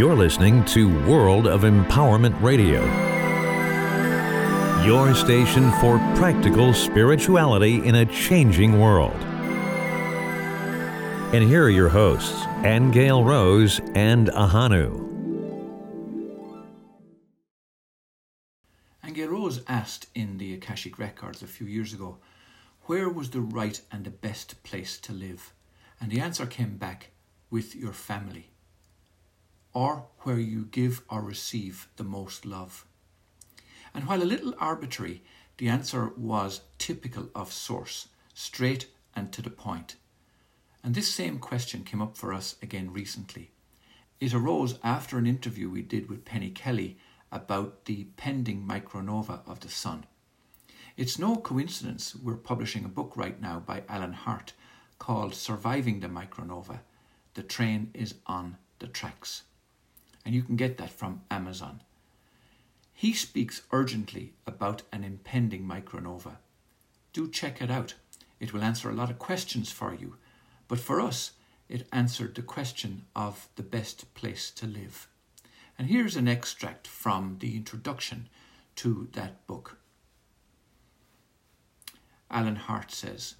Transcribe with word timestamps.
You're 0.00 0.16
listening 0.16 0.64
to 0.64 0.88
World 1.04 1.46
of 1.46 1.60
Empowerment 1.60 2.40
Radio, 2.40 2.80
your 4.82 5.14
station 5.14 5.70
for 5.72 5.98
practical 6.16 6.72
spirituality 6.72 7.86
in 7.86 7.96
a 7.96 8.06
changing 8.06 8.80
world. 8.80 9.14
And 11.34 11.44
here 11.44 11.64
are 11.64 11.68
your 11.68 11.90
hosts, 11.90 12.46
Angel 12.64 13.22
Rose 13.22 13.78
and 13.94 14.28
Ahanu. 14.28 15.06
Angel 19.04 19.28
Rose 19.28 19.62
asked 19.68 20.06
in 20.14 20.38
the 20.38 20.54
Akashic 20.54 20.98
Records 20.98 21.42
a 21.42 21.46
few 21.46 21.66
years 21.66 21.92
ago, 21.92 22.16
where 22.86 23.10
was 23.10 23.28
the 23.28 23.42
right 23.42 23.78
and 23.92 24.06
the 24.06 24.10
best 24.10 24.62
place 24.62 24.98
to 25.00 25.12
live? 25.12 25.52
And 26.00 26.10
the 26.10 26.20
answer 26.20 26.46
came 26.46 26.78
back 26.78 27.10
with 27.50 27.76
your 27.76 27.92
family 27.92 28.50
or 29.72 30.06
where 30.20 30.38
you 30.38 30.64
give 30.64 31.02
or 31.08 31.22
receive 31.22 31.88
the 31.96 32.04
most 32.04 32.44
love. 32.44 32.84
And 33.94 34.06
while 34.06 34.22
a 34.22 34.24
little 34.24 34.54
arbitrary, 34.58 35.22
the 35.58 35.68
answer 35.68 36.12
was 36.16 36.62
typical 36.78 37.28
of 37.34 37.52
Source, 37.52 38.08
straight 38.34 38.88
and 39.14 39.32
to 39.32 39.42
the 39.42 39.50
point. 39.50 39.96
And 40.82 40.94
this 40.94 41.12
same 41.12 41.38
question 41.38 41.84
came 41.84 42.00
up 42.00 42.16
for 42.16 42.32
us 42.32 42.56
again 42.62 42.92
recently. 42.92 43.50
It 44.18 44.34
arose 44.34 44.78
after 44.82 45.18
an 45.18 45.26
interview 45.26 45.68
we 45.68 45.82
did 45.82 46.08
with 46.08 46.24
Penny 46.24 46.50
Kelly 46.50 46.98
about 47.32 47.84
the 47.84 48.04
pending 48.16 48.66
micronova 48.66 49.40
of 49.46 49.60
the 49.60 49.68
Sun. 49.68 50.04
It's 50.96 51.18
no 51.18 51.36
coincidence 51.36 52.16
we're 52.16 52.34
publishing 52.34 52.84
a 52.84 52.88
book 52.88 53.16
right 53.16 53.40
now 53.40 53.60
by 53.60 53.84
Alan 53.88 54.12
Hart 54.12 54.52
called 54.98 55.34
Surviving 55.34 56.00
the 56.00 56.08
Micronova 56.08 56.80
The 57.34 57.42
Train 57.42 57.90
is 57.94 58.14
on 58.26 58.56
the 58.80 58.88
Tracks 58.88 59.44
and 60.24 60.34
you 60.34 60.42
can 60.42 60.56
get 60.56 60.78
that 60.78 60.90
from 60.90 61.22
Amazon. 61.30 61.82
He 62.92 63.12
speaks 63.12 63.62
urgently 63.72 64.34
about 64.46 64.82
an 64.92 65.04
impending 65.04 65.66
micronova. 65.66 66.36
Do 67.12 67.28
check 67.28 67.62
it 67.62 67.70
out. 67.70 67.94
It 68.38 68.52
will 68.52 68.62
answer 68.62 68.90
a 68.90 68.94
lot 68.94 69.10
of 69.10 69.18
questions 69.18 69.70
for 69.70 69.94
you, 69.94 70.16
but 70.68 70.78
for 70.78 71.00
us, 71.00 71.32
it 71.68 71.88
answered 71.92 72.34
the 72.34 72.42
question 72.42 73.06
of 73.14 73.48
the 73.56 73.62
best 73.62 74.12
place 74.14 74.50
to 74.50 74.66
live. 74.66 75.08
And 75.78 75.88
here's 75.88 76.16
an 76.16 76.28
extract 76.28 76.86
from 76.86 77.36
the 77.38 77.56
introduction 77.56 78.28
to 78.76 79.08
that 79.12 79.46
book. 79.46 79.78
Alan 82.30 82.56
Hart 82.56 82.90
says 82.90 83.36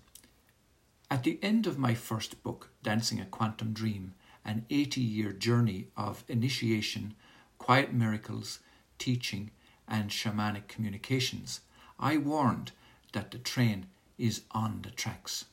At 1.11 1.25
the 1.25 1.39
end 1.43 1.67
of 1.67 1.79
my 1.79 1.95
first 1.95 2.43
book, 2.43 2.71
Dancing 2.83 3.21
a 3.21 3.27
Quantum 3.27 3.73
Dream, 3.73 4.15
an 4.45 4.67
80 4.71 5.01
year 5.01 5.33
journey 5.33 5.89
of 5.97 6.25
initiation, 6.29 7.15
quiet 7.59 7.93
miracles, 7.93 8.61
teaching, 8.99 9.51
and 9.87 10.11
shamanic 10.11 10.69
communications, 10.69 11.61
I 11.99 12.17
warned 12.17 12.73
that 13.13 13.31
the 13.31 13.39
train 13.39 13.87
is 14.19 14.43
on 14.53 14.81
the 14.83 14.91
tracks. 14.91 15.47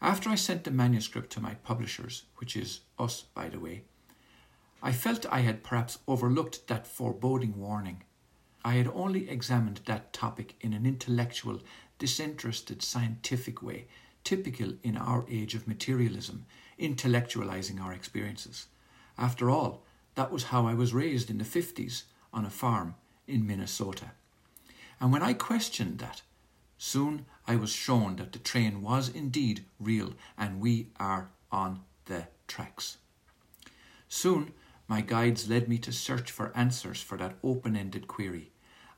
After 0.00 0.30
I 0.30 0.34
sent 0.34 0.64
the 0.64 0.70
manuscript 0.70 1.30
to 1.32 1.40
my 1.40 1.54
publishers, 1.54 2.24
which 2.36 2.56
is 2.56 2.80
us, 2.98 3.22
by 3.34 3.48
the 3.48 3.60
way, 3.60 3.82
I 4.82 4.90
felt 4.92 5.26
I 5.30 5.40
had 5.40 5.62
perhaps 5.62 5.98
overlooked 6.08 6.66
that 6.66 6.88
foreboding 6.88 7.56
warning. 7.56 8.02
I 8.64 8.74
had 8.74 8.88
only 8.88 9.30
examined 9.30 9.80
that 9.84 10.12
topic 10.12 10.56
in 10.60 10.72
an 10.72 10.86
intellectual, 10.86 11.60
disinterested, 11.98 12.82
scientific 12.82 13.62
way, 13.62 13.86
typical 14.24 14.74
in 14.82 14.96
our 14.96 15.24
age 15.28 15.54
of 15.54 15.68
materialism, 15.68 16.46
intellectualizing 16.82 17.80
our 17.80 17.92
experiences. 17.92 18.66
After 19.16 19.48
all, 19.48 19.84
that 20.16 20.32
was 20.32 20.44
how 20.44 20.66
I 20.66 20.74
was 20.74 20.92
raised 20.92 21.30
in 21.30 21.38
the 21.38 21.44
50s 21.44 22.02
on 22.32 22.44
a 22.44 22.50
farm 22.50 22.96
in 23.26 23.46
Minnesota. 23.46 24.10
And 25.00 25.12
when 25.12 25.22
I 25.22 25.32
questioned 25.32 25.98
that, 26.00 26.22
soon 26.76 27.26
I 27.46 27.56
was 27.56 27.70
shown 27.70 28.16
that 28.16 28.32
the 28.32 28.38
train 28.38 28.82
was 28.82 29.08
indeed 29.08 29.64
real 29.80 30.14
and 30.36 30.60
we 30.60 30.88
are 30.98 31.30
on 31.50 31.80
the 32.06 32.26
tracks. 32.48 32.98
Soon 34.08 34.52
my 34.88 35.00
guides 35.00 35.48
led 35.48 35.68
me 35.68 35.78
to 35.78 35.92
search 35.92 36.30
for 36.30 36.52
answers 36.54 37.00
for 37.00 37.16
that 37.18 37.36
open 37.42 37.76
ended 37.76 38.08
query. 38.08 38.50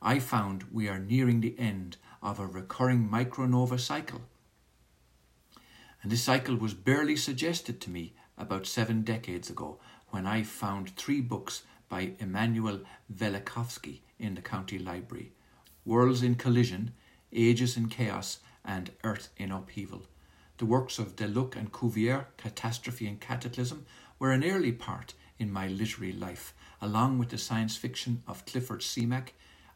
I 0.03 0.19
found 0.19 0.65
we 0.73 0.89
are 0.89 0.99
nearing 0.99 1.41
the 1.41 1.59
end 1.59 1.97
of 2.23 2.39
a 2.39 2.47
recurring 2.47 3.09
micronova 3.09 3.78
cycle 3.78 4.23
and 6.04 6.12
this 6.12 6.22
cycle 6.22 6.54
was 6.54 6.75
barely 6.75 7.16
suggested 7.16 7.81
to 7.81 7.88
me 7.88 8.12
about 8.37 8.66
seven 8.66 9.00
decades 9.00 9.48
ago 9.48 9.78
when 10.10 10.26
I 10.26 10.42
found 10.42 10.94
three 10.97 11.22
books 11.22 11.62
by 11.88 12.12
Immanuel 12.19 12.81
Velikovsky 13.10 14.00
in 14.19 14.34
the 14.34 14.43
county 14.43 14.78
library 14.78 15.32
Worlds 15.87 16.22
in 16.22 16.34
Collision, 16.34 16.93
Ages 17.32 17.78
in 17.78 17.88
Chaos, 17.88 18.41
and 18.66 18.91
Earth 19.03 19.31
in 19.38 19.50
Upheaval. 19.50 20.03
The 20.59 20.66
works 20.66 20.98
of 20.98 21.16
Deluc 21.16 21.56
and 21.56 21.72
Cuvier, 21.72 22.26
Catastrophe 22.37 23.06
and 23.06 23.19
Cataclysm, 23.19 23.87
were 24.19 24.32
an 24.32 24.44
early 24.44 24.72
part 24.72 25.14
in 25.38 25.50
my 25.50 25.69
literary 25.69 26.12
life, 26.12 26.53
along 26.82 27.19
with 27.19 27.31
the 27.31 27.38
science 27.38 27.76
fiction 27.76 28.22
of 28.28 28.44
Clifford 28.44 28.81
Simak, 28.81 29.28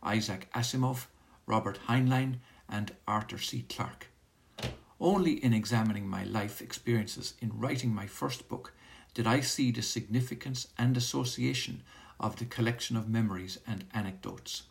Isaac 0.03 0.51
Asimov, 0.55 1.07
Robert 1.47 1.79
Heinlein, 1.89 2.37
and 2.69 2.95
Arthur 3.07 3.39
C. 3.39 3.65
Clarke. 3.67 4.08
Only 5.01 5.43
in 5.45 5.53
examining 5.53 6.09
my 6.09 6.25
life 6.25 6.61
experiences 6.61 7.35
in 7.41 7.57
writing 7.57 7.95
my 7.95 8.07
first 8.07 8.49
book 8.49 8.73
did 9.15 9.29
I 9.29 9.41
see 9.41 9.71
the 9.71 9.83
significance 9.83 10.67
and 10.77 10.97
association 10.97 11.83
of 12.19 12.37
the 12.37 12.45
collection 12.45 12.97
of 12.97 13.09
memories 13.09 13.59
and 13.65 13.85
anecdotes. 13.95 14.65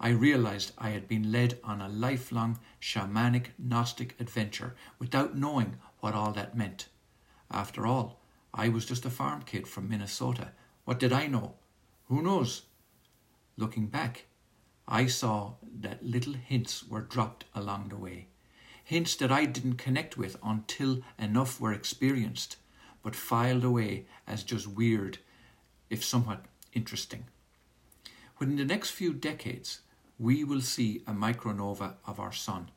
I 0.00 0.08
realized 0.08 0.72
I 0.76 0.90
had 0.90 1.06
been 1.06 1.30
led 1.30 1.60
on 1.62 1.80
a 1.80 1.88
lifelong 1.88 2.58
shamanic 2.80 3.50
Gnostic 3.56 4.16
adventure 4.18 4.74
without 4.98 5.36
knowing 5.36 5.76
what 6.00 6.14
all 6.14 6.32
that 6.32 6.56
meant. 6.56 6.88
After 7.48 7.86
all, 7.86 8.20
I 8.52 8.68
was 8.68 8.84
just 8.84 9.04
a 9.04 9.10
farm 9.10 9.42
kid 9.42 9.68
from 9.68 9.88
Minnesota. 9.88 10.50
What 10.84 10.98
did 10.98 11.12
I 11.12 11.28
know? 11.28 11.54
Who 12.08 12.22
knows? 12.22 12.62
Looking 13.56 13.86
back, 13.86 14.26
I 14.88 15.06
saw 15.06 15.54
that 15.80 16.04
little 16.04 16.34
hints 16.34 16.84
were 16.86 17.00
dropped 17.00 17.44
along 17.54 17.88
the 17.88 17.96
way 17.96 18.26
hints 18.84 19.16
that 19.16 19.32
I 19.32 19.46
didn't 19.46 19.76
connect 19.76 20.16
with 20.16 20.36
until 20.42 21.00
enough 21.18 21.60
were 21.60 21.72
experienced, 21.72 22.56
but 23.02 23.16
filed 23.16 23.64
away 23.64 24.06
as 24.26 24.44
just 24.44 24.66
weird, 24.66 25.18
if 25.90 26.04
somewhat 26.04 26.44
interesting. 26.72 27.24
Within 28.38 28.56
the 28.56 28.64
next 28.64 28.90
few 28.90 29.12
decades, 29.12 29.80
we 30.18 30.44
will 30.44 30.60
see 30.60 31.02
a 31.06 31.12
micronova 31.12 31.94
of 32.06 32.20
our 32.20 32.32
Sun, 32.32 32.70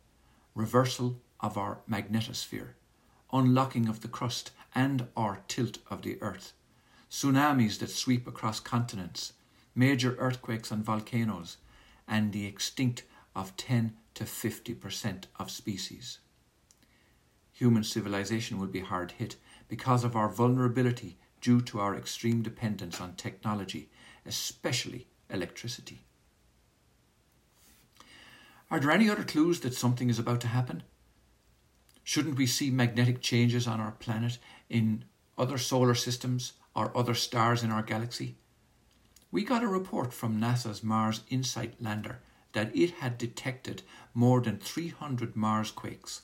reversal 0.56 1.22
of 1.40 1.58
our 1.58 1.80
magnetosphere, 1.90 2.70
unlocking 3.32 3.88
of 3.88 4.02
the 4.02 4.08
crust 4.08 4.52
and 4.74 5.08
or 5.16 5.42
tilt 5.48 5.80
of 5.90 6.02
the 6.02 6.22
Earth, 6.22 6.54
tsunamis 7.12 7.80
that 7.80 7.90
sweep 7.90 8.28
across 8.28 8.60
continents, 8.60 9.34
major 9.76 10.16
earthquakes 10.18 10.72
and 10.72 10.84
volcanoes, 10.84 11.58
and 12.08 12.32
the 12.32 12.46
extinct 12.46 13.04
of 13.38 13.56
10 13.56 13.94
to 14.16 14.24
50% 14.24 15.26
of 15.40 15.52
species. 15.52 16.18
Human 17.54 17.84
civilization 17.84 18.60
will 18.60 18.68
be 18.68 18.80
hard 18.80 19.12
hit 19.12 19.36
because 19.68 20.04
of 20.04 20.16
our 20.16 20.28
vulnerability 20.28 21.18
due 21.40 21.62
to 21.62 21.80
our 21.80 21.96
extreme 21.96 22.42
dependence 22.42 23.00
on 23.00 23.14
technology, 23.14 23.90
especially 24.26 25.08
electricity. 25.30 26.02
Are 28.72 28.80
there 28.80 28.92
any 28.92 29.10
other 29.10 29.24
clues 29.24 29.60
that 29.60 29.76
something 29.76 30.10
is 30.10 30.20
about 30.20 30.42
to 30.42 30.48
happen? 30.48 30.82
Shouldn't 32.04 32.38
we 32.38 32.48
see 32.48 32.72
magnetic 32.72 33.22
changes 33.22 33.68
on 33.68 33.80
our 33.80 33.92
planet, 33.92 34.40
in 34.68 35.06
other 35.38 35.60
solar 35.60 35.94
systems, 35.94 36.54
or 36.76 36.96
other 36.98 37.14
stars 37.14 37.64
in 37.64 37.72
our 37.72 37.84
galaxy? 37.84 38.36
We 39.32 39.44
got 39.44 39.64
a 39.64 39.68
report 39.68 40.12
from 40.12 40.42
NASA's 40.42 40.84
Mars 40.84 41.22
InSight 41.30 41.76
lander 41.80 42.20
that 42.54 42.76
it 42.76 42.92
had 42.96 43.18
detected 43.18 43.84
more 44.14 44.42
than 44.42 44.58
300 44.58 45.36
Mars 45.36 45.72
quakes. 45.72 46.24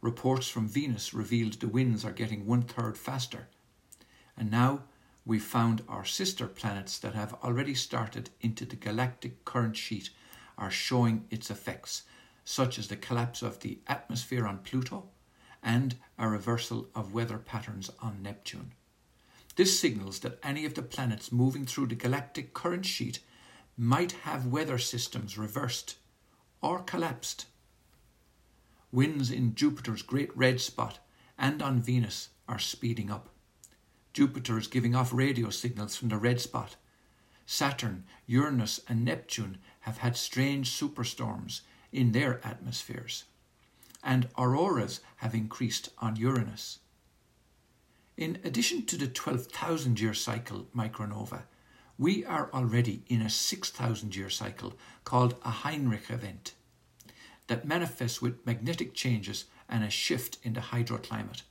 Reports 0.00 0.48
from 0.48 0.66
Venus 0.66 1.14
revealed 1.14 1.54
the 1.54 1.68
winds 1.68 2.04
are 2.04 2.12
getting 2.12 2.44
one 2.44 2.62
third 2.62 2.98
faster. 2.98 3.48
And 4.36 4.50
now 4.50 4.82
we've 5.24 5.44
found 5.44 5.82
our 5.88 6.04
sister 6.04 6.46
planets 6.46 6.98
that 6.98 7.14
have 7.14 7.34
already 7.44 7.74
started 7.74 8.30
into 8.40 8.64
the 8.64 8.76
galactic 8.76 9.44
current 9.44 9.76
sheet 9.76 10.10
are 10.58 10.70
showing 10.70 11.24
its 11.30 11.50
effects, 11.50 12.02
such 12.44 12.78
as 12.78 12.88
the 12.88 12.96
collapse 12.96 13.42
of 13.42 13.60
the 13.60 13.78
atmosphere 13.86 14.46
on 14.46 14.58
Pluto 14.58 15.08
and 15.62 15.96
a 16.18 16.28
reversal 16.28 16.88
of 16.94 17.14
weather 17.14 17.38
patterns 17.38 17.90
on 18.00 18.22
Neptune. 18.22 18.72
This 19.54 19.78
signals 19.78 20.20
that 20.20 20.38
any 20.42 20.64
of 20.64 20.74
the 20.74 20.82
planets 20.82 21.30
moving 21.30 21.66
through 21.66 21.86
the 21.86 21.94
galactic 21.94 22.54
current 22.54 22.86
sheet 22.86 23.20
might 23.76 24.12
have 24.22 24.46
weather 24.46 24.78
systems 24.78 25.38
reversed 25.38 25.96
or 26.60 26.80
collapsed. 26.80 27.46
Winds 28.90 29.30
in 29.30 29.54
Jupiter's 29.54 30.02
great 30.02 30.36
red 30.36 30.60
spot 30.60 30.98
and 31.38 31.62
on 31.62 31.80
Venus 31.80 32.28
are 32.48 32.58
speeding 32.58 33.10
up. 33.10 33.30
Jupiter 34.12 34.58
is 34.58 34.66
giving 34.66 34.94
off 34.94 35.12
radio 35.12 35.48
signals 35.48 35.96
from 35.96 36.08
the 36.08 36.18
red 36.18 36.40
spot. 36.40 36.76
Saturn, 37.46 38.04
Uranus, 38.26 38.80
and 38.88 39.04
Neptune 39.04 39.58
have 39.80 39.98
had 39.98 40.16
strange 40.16 40.70
superstorms 40.70 41.62
in 41.90 42.12
their 42.12 42.44
atmospheres. 42.46 43.24
And 44.04 44.28
auroras 44.36 45.00
have 45.16 45.34
increased 45.34 45.88
on 45.98 46.16
Uranus. 46.16 46.78
In 48.16 48.38
addition 48.44 48.84
to 48.86 48.96
the 48.96 49.08
12,000 49.08 49.98
year 49.98 50.14
cycle 50.14 50.66
micronova, 50.76 51.44
we 51.98 52.24
are 52.24 52.50
already 52.52 53.02
in 53.08 53.20
a 53.20 53.30
6,000 53.30 54.16
year 54.16 54.30
cycle 54.30 54.74
called 55.04 55.34
a 55.44 55.50
Heinrich 55.50 56.10
event 56.10 56.52
that 57.48 57.66
manifests 57.66 58.22
with 58.22 58.44
magnetic 58.46 58.94
changes 58.94 59.44
and 59.68 59.84
a 59.84 59.90
shift 59.90 60.38
in 60.42 60.54
the 60.54 60.60
hydroclimate. 60.60 61.42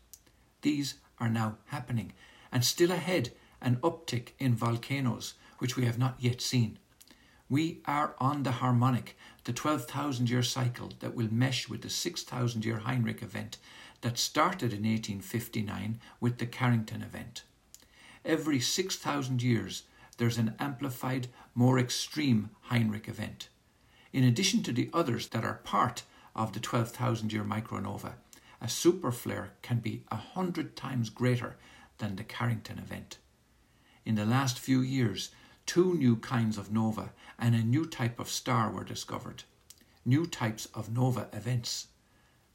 These 0.62 0.96
are 1.20 1.30
now 1.30 1.58
happening, 1.68 2.14
and 2.52 2.66
still 2.66 2.92
ahead, 2.92 3.32
an 3.62 3.78
uptick 3.78 4.30
in 4.40 4.56
volcanoes, 4.56 5.36
which 5.60 5.78
we 5.78 5.86
have 5.86 6.00
not 6.00 6.16
yet 6.20 6.42
seen. 6.42 6.80
We 7.50 7.82
are 7.86 8.16
on 8.18 8.44
the 8.44 8.54
harmonic, 8.54 9.18
the 9.44 9.54
12,000 9.54 10.30
year 10.30 10.44
cycle 10.44 10.92
that 11.00 11.14
will 11.14 11.32
mesh 11.32 11.68
with 11.68 11.82
the 11.82 11.90
6,000 11.90 12.66
year 12.66 12.78
Heinrich 12.78 13.22
event 13.22 13.58
that 14.02 14.18
started 14.18 14.74
in 14.74 14.84
1859 14.84 16.00
with 16.20 16.38
the 16.38 16.46
Carrington 16.46 17.02
event. 17.02 17.44
Every 18.24 18.60
6,000 18.60 19.44
years, 19.44 19.84
there's 20.18 20.38
an 20.38 20.56
amplified, 20.60 21.28
more 21.56 21.80
extreme 21.80 22.50
Heinrich 22.64 23.08
event. 23.08 23.50
In 24.14 24.24
addition 24.24 24.64
to 24.64 24.72
the 24.72 24.90
others 24.94 25.28
that 25.30 25.44
are 25.44 25.62
part 25.64 26.04
of 26.36 26.54
the 26.54 26.60
12,000 26.60 27.32
year 27.32 27.44
micronova, 27.44 28.14
a 28.62 28.66
superflare 28.66 29.50
can 29.62 29.80
be 29.80 30.04
a 30.10 30.16
hundred 30.16 30.76
times 30.76 31.10
greater 31.10 31.58
than 31.98 32.16
the 32.16 32.24
Carrington 32.24 32.78
event. 32.78 33.18
In 34.06 34.16
the 34.16 34.26
last 34.26 34.60
few 34.60 34.82
years, 34.82 35.32
two 35.66 35.94
new 35.96 36.16
kinds 36.16 36.58
of 36.58 36.72
nova 36.72 37.12
and 37.40 37.56
a 37.56 37.64
new 37.64 37.86
type 37.86 38.20
of 38.20 38.30
star 38.30 38.72
were 38.72 38.84
discovered. 38.84 39.44
New 40.06 40.26
types 40.26 40.68
of 40.74 40.92
nova 40.92 41.28
events 41.34 41.88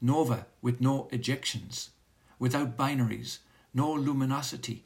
nova 0.01 0.45
with 0.61 0.81
no 0.81 1.07
ejections, 1.11 1.89
without 2.39 2.77
binaries, 2.77 3.39
no 3.73 3.91
luminosity. 3.91 4.85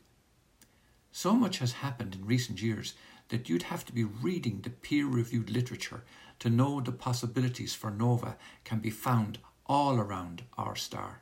So 1.12 1.34
much 1.34 1.60
has 1.60 1.74
happened 1.74 2.16
in 2.16 2.26
recent 2.26 2.62
years 2.62 2.94
that 3.30 3.50
you'd 3.50 3.64
have 3.64 3.86
to 3.86 3.94
be 3.94 4.04
reading 4.04 4.62
the 4.62 4.70
peer 4.70 5.06
reviewed 5.06 5.50
literature 5.50 6.04
to 6.40 6.50
know 6.50 6.82
the 6.82 6.92
possibilities 6.92 7.74
for 7.74 7.92
nova 7.92 8.38
can 8.64 8.80
be 8.80 8.90
found 8.90 9.40
all 9.66 10.00
around 10.00 10.44
our 10.58 10.76
star. 10.76 11.22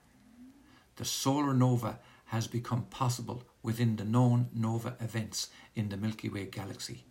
The 0.95 1.06
solar 1.06 1.53
nova 1.53 2.00
has 2.25 2.47
become 2.47 2.83
possible 2.83 3.44
within 3.63 3.95
the 3.95 4.06
known 4.06 4.50
nova 4.53 4.95
events 5.00 5.50
in 5.75 5.89
the 5.89 5.97
Milky 5.97 6.30
Way 6.30 6.45
galaxy. 6.45 7.03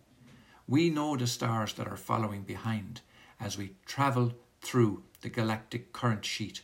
We 0.67 0.89
know 0.89 1.15
the 1.15 1.27
stars 1.27 1.73
that 1.73 1.87
are 1.87 1.97
following 1.97 2.43
behind 2.43 3.01
as 3.39 3.57
we 3.57 3.75
travel 3.85 4.33
through 4.61 5.03
the 5.21 5.29
galactic 5.29 5.93
current 5.93 6.25
sheet 6.25 6.61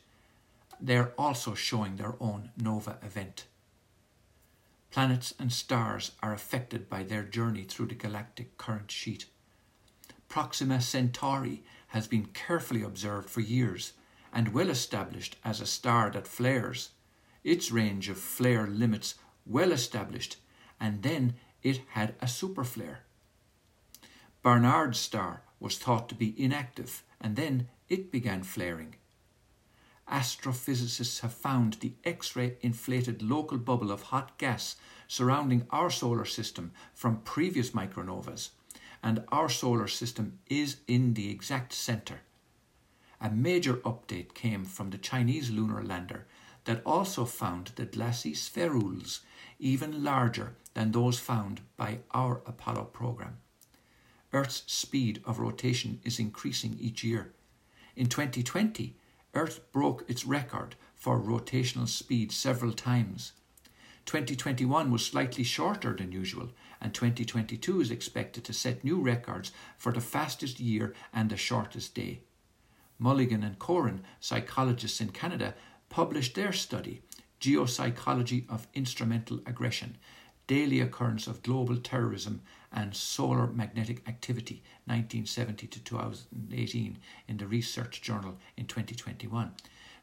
they're 0.79 1.13
also 1.17 1.53
showing 1.53 1.95
their 1.95 2.15
own 2.19 2.51
nova 2.57 2.97
event. 3.01 3.45
Planets 4.95 5.33
and 5.37 5.51
stars 5.51 6.13
are 6.23 6.31
affected 6.31 6.89
by 6.89 7.03
their 7.03 7.23
journey 7.23 7.65
through 7.65 7.87
the 7.87 7.95
galactic 7.95 8.57
current 8.57 8.89
sheet. 8.89 9.25
Proxima 10.29 10.79
Centauri 10.79 11.65
has 11.87 12.07
been 12.07 12.27
carefully 12.27 12.81
observed 12.81 13.29
for 13.29 13.41
years 13.41 13.91
and 14.31 14.53
well 14.53 14.69
established 14.69 15.35
as 15.43 15.59
a 15.59 15.65
star 15.65 16.09
that 16.11 16.29
flares. 16.29 16.91
Its 17.43 17.73
range 17.73 18.07
of 18.07 18.17
flare 18.17 18.67
limits 18.67 19.15
well 19.45 19.73
established, 19.73 20.37
and 20.79 21.03
then 21.03 21.33
it 21.61 21.81
had 21.89 22.15
a 22.21 22.25
superflare. 22.25 22.99
Barnard's 24.43 24.97
star 24.97 25.41
was 25.59 25.77
thought 25.77 26.07
to 26.07 26.15
be 26.15 26.41
inactive, 26.41 27.03
and 27.19 27.35
then 27.35 27.67
it 27.89 28.13
began 28.13 28.43
flaring 28.43 28.95
astrophysicists 30.09 31.21
have 31.21 31.33
found 31.33 31.73
the 31.73 31.93
X 32.03 32.35
ray 32.35 32.57
inflated 32.61 33.21
local 33.21 33.57
bubble 33.57 33.91
of 33.91 34.03
hot 34.03 34.37
gas 34.37 34.75
surrounding 35.07 35.65
our 35.71 35.89
solar 35.89 36.25
system 36.25 36.71
from 36.93 37.21
previous 37.21 37.71
micronovas, 37.71 38.49
and 39.03 39.23
our 39.29 39.49
solar 39.49 39.87
system 39.87 40.39
is 40.47 40.77
in 40.87 41.13
the 41.13 41.29
exact 41.29 41.73
centre. 41.73 42.21
A 43.21 43.29
major 43.29 43.75
update 43.77 44.33
came 44.33 44.65
from 44.65 44.89
the 44.89 44.97
Chinese 44.97 45.49
lunar 45.49 45.83
lander 45.83 46.25
that 46.65 46.81
also 46.85 47.25
found 47.25 47.71
the 47.75 47.85
glassy 47.85 48.33
spherules 48.33 49.19
even 49.59 50.03
larger 50.03 50.55
than 50.73 50.91
those 50.91 51.19
found 51.19 51.61
by 51.77 51.99
our 52.11 52.41
Apollo 52.45 52.85
program. 52.85 53.37
Earth's 54.33 54.63
speed 54.67 55.21
of 55.25 55.39
rotation 55.39 55.99
is 56.03 56.19
increasing 56.19 56.75
each 56.79 57.03
year. 57.03 57.33
In 57.95 58.07
2020, 58.07 58.97
Earth 59.35 59.59
broke 59.71 60.09
its 60.09 60.25
record 60.25 60.75
for 60.95 61.19
rotational 61.19 61.87
speed 61.87 62.31
several 62.31 62.71
times. 62.71 63.33
2021 64.05 64.91
was 64.91 65.05
slightly 65.05 65.43
shorter 65.43 65.93
than 65.93 66.11
usual, 66.11 66.49
and 66.79 66.93
2022 66.93 67.81
is 67.81 67.91
expected 67.91 68.43
to 68.45 68.53
set 68.53 68.83
new 68.83 69.01
records 69.01 69.51
for 69.77 69.91
the 69.91 70.01
fastest 70.01 70.59
year 70.59 70.93
and 71.13 71.29
the 71.29 71.37
shortest 71.37 71.95
day. 71.95 72.21
Mulligan 72.97 73.43
and 73.43 73.59
Coren, 73.59 74.01
psychologists 74.19 75.01
in 75.01 75.09
Canada, 75.09 75.53
published 75.89 76.35
their 76.35 76.53
study, 76.53 77.01
Geopsychology 77.41 78.49
of 78.49 78.67
Instrumental 78.73 79.39
Aggression 79.45 79.97
Daily 80.47 80.79
Occurrence 80.79 81.25
of 81.25 81.41
Global 81.41 81.77
Terrorism 81.77 82.41
and 82.71 82.95
Solar 82.95 83.47
Magnetic 83.47 84.07
Activity 84.07 84.61
1970 84.85 85.65
to 85.67 85.83
2018 85.83 86.97
in 87.27 87.37
the 87.37 87.47
Research 87.47 87.99
Journal 88.01 88.37
in 88.55 88.67
2021. 88.67 89.53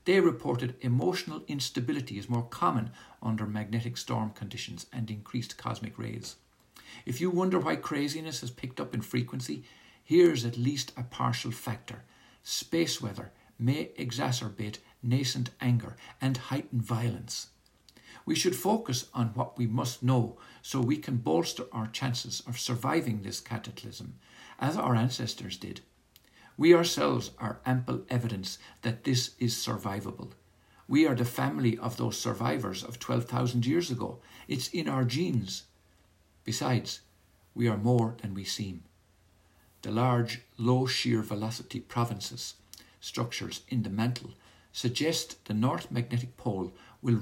They 0.05 0.19
reported 0.19 0.75
emotional 0.81 1.45
instability 1.47 2.19
is 2.19 2.29
more 2.29 2.43
common 2.43 2.91
under 3.23 3.47
magnetic 3.47 3.97
storm 3.97 4.31
conditions 4.31 4.87
and 4.93 5.11
increased 5.13 5.57
cosmic 5.57 5.97
rays. 5.97 6.35
If 7.07 7.21
you 7.21 7.31
wonder 7.31 7.61
why 7.61 7.77
craziness 7.77 8.41
has 8.41 8.51
picked 8.51 8.81
up 8.81 8.95
in 8.95 9.01
frequency, 9.01 9.63
here's 10.03 10.45
at 10.45 10.59
least 10.59 10.91
a 10.97 11.05
partial 11.05 11.53
factor. 11.53 12.03
Space 12.43 13.01
weather 13.01 13.31
may 13.61 13.91
exacerbate 13.97 14.79
nascent 15.05 15.51
anger 15.61 15.97
and 16.21 16.37
heighten 16.37 16.81
violence. 16.81 17.49
We 18.25 18.35
should 18.35 18.55
focus 18.55 19.09
on 19.13 19.29
what 19.29 19.59
we 19.59 19.67
must 19.67 20.03
know 20.03 20.39
so 20.63 20.81
we 20.81 20.97
can 20.97 21.17
bolster 21.17 21.65
our 21.73 21.87
chances 21.89 22.43
of 22.47 22.59
surviving 22.59 23.23
this 23.23 23.41
cataclysm, 23.41 24.15
as 24.59 24.77
our 24.77 24.95
ancestors 24.95 25.57
did. 25.57 25.81
We 26.57 26.75
ourselves 26.75 27.33
are 27.39 27.61
ample 27.67 28.03
evidence 28.09 28.59
that 28.83 29.05
this 29.05 29.31
is 29.39 29.55
survivable. 29.55 30.33
We 30.87 31.07
are 31.07 31.15
the 31.15 31.25
family 31.25 31.79
of 31.79 31.97
those 31.97 32.19
survivors 32.19 32.85
of 32.85 32.99
12,000 32.99 33.65
years 33.65 33.91
ago. 33.91 34.21
It's 34.47 34.69
in 34.69 34.89
our 34.89 35.05
genes. 35.05 35.65
Besides, 36.45 37.01
we 37.55 37.69
are 37.69 37.79
more 37.79 38.17
than 38.21 38.35
we 38.35 38.45
seem. 38.45 38.85
The 39.83 39.91
large, 39.91 40.43
low 40.59 40.87
shear 40.87 41.23
velocity 41.23 41.81
provinces, 41.81 42.55
structures 43.01 43.63
in 43.69 43.83
the 43.83 43.91
mantle, 43.91 44.31
suggest 44.73 45.45
the 45.47 45.55
North 45.55 45.91
Magnetic 45.91 46.37
Pole 46.37 46.73
will 47.01 47.17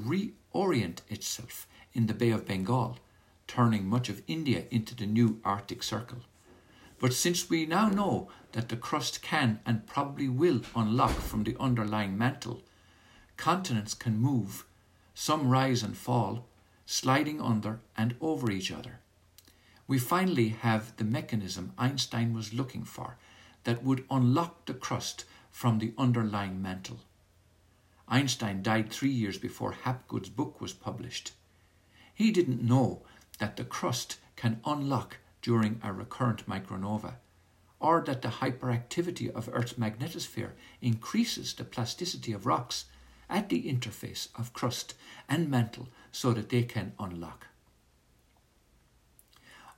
reorient 0.54 1.00
itself 1.08 1.66
in 1.92 2.06
the 2.06 2.14
Bay 2.14 2.30
of 2.30 2.46
Bengal, 2.46 2.98
turning 3.46 3.86
much 3.86 4.08
of 4.08 4.22
India 4.26 4.64
into 4.70 4.94
the 4.94 5.06
new 5.06 5.40
Arctic 5.44 5.82
Circle. 5.82 6.18
But 6.98 7.14
since 7.14 7.48
we 7.48 7.66
now 7.66 7.88
know 7.88 8.28
that 8.52 8.68
the 8.68 8.76
crust 8.76 9.22
can 9.22 9.60
and 9.64 9.86
probably 9.86 10.28
will 10.28 10.60
unlock 10.76 11.12
from 11.12 11.44
the 11.44 11.56
underlying 11.58 12.16
mantle, 12.16 12.62
continents 13.36 13.94
can 13.94 14.18
move, 14.18 14.64
some 15.14 15.48
rise 15.48 15.82
and 15.82 15.96
fall, 15.96 16.46
sliding 16.84 17.40
under 17.40 17.80
and 17.96 18.14
over 18.20 18.50
each 18.50 18.70
other. 18.70 19.00
We 19.86 19.98
finally 19.98 20.50
have 20.50 20.96
the 20.96 21.04
mechanism 21.04 21.72
Einstein 21.78 22.34
was 22.34 22.54
looking 22.54 22.84
for 22.84 23.16
that 23.64 23.82
would 23.82 24.04
unlock 24.10 24.66
the 24.66 24.74
crust 24.74 25.24
from 25.50 25.78
the 25.78 25.92
underlying 25.98 26.62
mantle. 26.62 27.00
Einstein 28.10 28.60
died 28.60 28.90
three 28.90 29.10
years 29.10 29.38
before 29.38 29.72
Hapgood's 29.72 30.28
book 30.28 30.60
was 30.60 30.72
published. 30.72 31.30
He 32.12 32.32
didn't 32.32 32.60
know 32.62 33.02
that 33.38 33.56
the 33.56 33.64
crust 33.64 34.18
can 34.34 34.60
unlock 34.64 35.18
during 35.42 35.80
a 35.82 35.92
recurrent 35.92 36.46
micronova, 36.48 37.14
or 37.78 38.02
that 38.02 38.20
the 38.22 38.28
hyperactivity 38.28 39.30
of 39.30 39.48
Earth's 39.52 39.74
magnetosphere 39.74 40.50
increases 40.82 41.54
the 41.54 41.64
plasticity 41.64 42.32
of 42.32 42.46
rocks 42.46 42.86
at 43.28 43.48
the 43.48 43.62
interface 43.62 44.28
of 44.34 44.52
crust 44.52 44.94
and 45.28 45.48
mantle 45.48 45.88
so 46.10 46.32
that 46.32 46.48
they 46.48 46.64
can 46.64 46.92
unlock. 46.98 47.46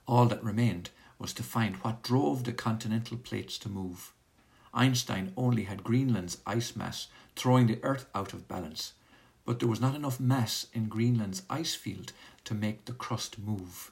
All 0.07 0.25
that 0.25 0.43
remained 0.43 0.89
was 1.19 1.33
to 1.33 1.43
find 1.43 1.75
what 1.77 2.01
drove 2.01 2.43
the 2.43 2.51
continental 2.51 3.17
plates 3.17 3.57
to 3.59 3.69
move. 3.69 4.11
Einstein 4.73 5.33
only 5.37 5.63
had 5.63 5.83
Greenland's 5.83 6.39
ice 6.45 6.75
mass 6.75 7.07
throwing 7.35 7.67
the 7.67 7.83
Earth 7.83 8.07
out 8.15 8.33
of 8.33 8.47
balance, 8.47 8.93
but 9.45 9.59
there 9.59 9.69
was 9.69 9.81
not 9.81 9.95
enough 9.95 10.19
mass 10.19 10.67
in 10.73 10.87
Greenland's 10.87 11.43
ice 11.49 11.75
field 11.75 12.13
to 12.45 12.53
make 12.53 12.85
the 12.85 12.93
crust 12.93 13.37
move. 13.37 13.91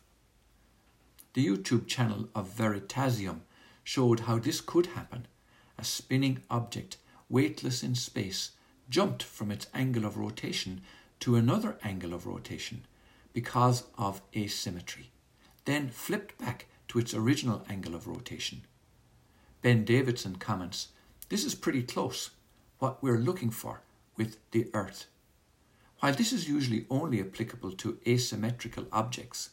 The 1.34 1.46
YouTube 1.46 1.88
channel 1.88 2.30
of 2.36 2.50
Veritasium 2.50 3.42
showed 3.84 4.22
how 4.22 4.40
this 4.40 4.62
could 4.62 4.88
happen. 4.88 5.28
A 5.78 5.84
spinning 5.84 6.42
object, 6.50 6.98
weightless 7.30 7.84
in 7.84 7.96
space, 7.96 8.52
jumped 8.90 9.24
from 9.24 9.52
its 9.52 9.68
angle 9.74 10.06
of 10.06 10.18
rotation 10.18 10.82
to 11.22 11.36
another 11.36 11.78
angle 11.84 12.14
of 12.14 12.26
rotation 12.26 12.86
because 13.34 13.84
of 13.98 14.22
asymmetry, 14.36 15.12
then 15.66 15.90
flipped 15.90 16.38
back 16.38 16.66
to 16.90 17.00
its 17.00 17.14
original 17.14 17.66
angle 17.70 17.96
of 17.96 18.08
rotation. 18.08 18.64
Ben 19.62 19.86
Davidson 19.86 20.38
comments 20.38 20.88
This 21.30 21.46
is 21.46 21.54
pretty 21.54 21.84
close, 21.84 22.32
what 22.80 23.04
we're 23.04 23.20
looking 23.20 23.52
for 23.52 23.82
with 24.18 24.38
the 24.50 24.68
Earth. 24.74 25.06
While 26.00 26.14
this 26.14 26.34
is 26.34 26.50
usually 26.50 26.88
only 26.90 27.22
applicable 27.22 27.74
to 27.74 28.00
asymmetrical 28.08 28.88
objects, 28.92 29.52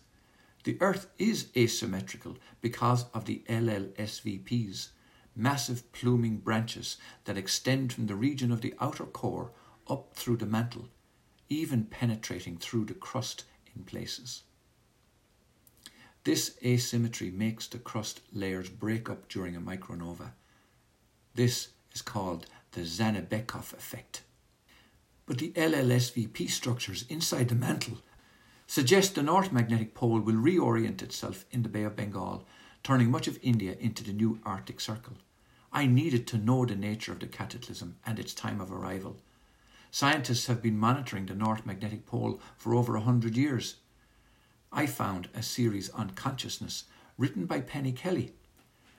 the 0.64 0.78
Earth 0.80 1.08
is 1.18 1.48
asymmetrical 1.54 2.38
because 2.62 3.04
of 3.12 3.26
the 3.26 3.42
LLSVPs, 3.50 4.88
massive 5.36 5.92
pluming 5.92 6.38
branches 6.38 6.96
that 7.24 7.36
extend 7.36 7.92
from 7.92 8.06
the 8.06 8.16
region 8.16 8.50
of 8.50 8.62
the 8.62 8.74
outer 8.80 9.04
core 9.04 9.52
up 9.90 10.14
through 10.14 10.38
the 10.38 10.46
mantle, 10.46 10.88
even 11.50 11.84
penetrating 11.84 12.56
through 12.56 12.86
the 12.86 12.94
crust 12.94 13.44
in 13.76 13.84
places. 13.84 14.44
This 16.28 16.58
asymmetry 16.62 17.30
makes 17.30 17.66
the 17.66 17.78
crust 17.78 18.20
layers 18.34 18.68
break 18.68 19.08
up 19.08 19.30
during 19.30 19.56
a 19.56 19.62
micronova. 19.62 20.32
This 21.34 21.68
is 21.94 22.02
called 22.02 22.44
the 22.72 22.82
Dzhanibekov 22.82 23.72
effect. 23.72 24.24
But 25.24 25.38
the 25.38 25.52
LLSVP 25.52 26.50
structures 26.50 27.06
inside 27.08 27.48
the 27.48 27.54
mantle 27.54 28.02
suggest 28.66 29.14
the 29.14 29.22
North 29.22 29.52
Magnetic 29.52 29.94
Pole 29.94 30.20
will 30.20 30.34
reorient 30.34 31.00
itself 31.00 31.46
in 31.50 31.62
the 31.62 31.68
Bay 31.70 31.84
of 31.84 31.96
Bengal, 31.96 32.44
turning 32.82 33.10
much 33.10 33.26
of 33.26 33.38
India 33.42 33.74
into 33.80 34.04
the 34.04 34.12
new 34.12 34.38
Arctic 34.44 34.82
Circle. 34.82 35.16
I 35.72 35.86
needed 35.86 36.26
to 36.26 36.36
know 36.36 36.66
the 36.66 36.76
nature 36.76 37.12
of 37.12 37.20
the 37.20 37.26
cataclysm 37.26 37.96
and 38.04 38.18
its 38.18 38.34
time 38.34 38.60
of 38.60 38.70
arrival. 38.70 39.16
Scientists 39.90 40.46
have 40.46 40.60
been 40.60 40.76
monitoring 40.76 41.24
the 41.24 41.34
North 41.34 41.64
Magnetic 41.64 42.04
Pole 42.04 42.38
for 42.58 42.74
over 42.74 42.96
a 42.96 43.00
hundred 43.00 43.34
years. 43.34 43.76
I 44.72 44.86
found 44.86 45.28
a 45.34 45.42
series 45.42 45.88
on 45.90 46.10
consciousness 46.10 46.84
written 47.16 47.46
by 47.46 47.60
Penny 47.60 47.92
Kelly, 47.92 48.34